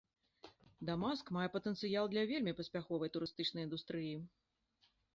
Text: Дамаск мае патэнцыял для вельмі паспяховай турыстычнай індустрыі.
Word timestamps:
Дамаск 0.89 1.25
мае 1.37 1.49
патэнцыял 1.57 2.05
для 2.15 2.23
вельмі 2.33 2.57
паспяховай 2.63 3.09
турыстычнай 3.19 3.61
індустрыі. 3.71 4.15